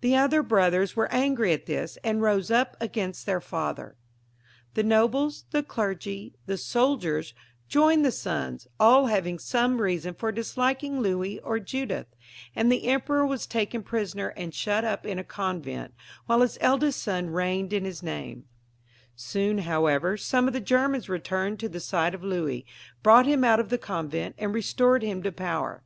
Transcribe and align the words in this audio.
The 0.00 0.16
other 0.16 0.42
brothers 0.42 0.96
were 0.96 1.06
angry 1.12 1.52
at 1.52 1.66
this, 1.66 1.96
and 2.02 2.20
rose 2.22 2.50
up 2.50 2.76
against 2.80 3.24
their 3.24 3.40
father. 3.40 3.94
The 4.74 4.82
nobles, 4.82 5.44
the 5.52 5.62
clergy, 5.62 6.34
the 6.46 6.58
soldiers, 6.58 7.34
joined 7.68 8.04
the 8.04 8.10
sons, 8.10 8.66
aU 8.80 9.06
having 9.06 9.38
some 9.38 9.80
reason 9.80 10.14
for 10.14 10.32
disliking 10.32 10.98
Louis 11.00 11.38
or 11.38 11.60
Judith, 11.60 12.08
and 12.56 12.66
the 12.72 12.88
emperor 12.88 13.24
was 13.24 13.46
taken 13.46 13.84
prisoner 13.84 14.30
and 14.36 14.52
shut 14.52 14.84
up 14.84 15.06
in 15.06 15.20
a 15.20 15.22
convent, 15.24 15.94
while 16.26 16.40
his 16.40 16.58
eldest 16.60 17.00
son 17.00 17.30
reigned 17.30 17.72
in 17.72 17.84
his 17.84 18.02
nama 18.02 18.38
Soon, 19.14 19.58
however, 19.58 20.16
some 20.16 20.48
of 20.48 20.52
the 20.52 20.58
Germans 20.58 21.08
returned 21.08 21.60
to 21.60 21.68
the 21.68 21.78
side 21.78 22.12
of 22.12 22.24
Louis, 22.24 22.66
brought 23.04 23.26
him 23.26 23.44
out 23.44 23.60
of 23.60 23.68
the 23.68 23.78
convent, 23.78 24.34
and 24.36 24.52
restored 24.52 25.04
him 25.04 25.22
to 25.22 25.30
power. 25.30 25.84